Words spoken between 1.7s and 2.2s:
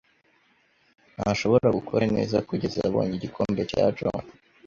gukora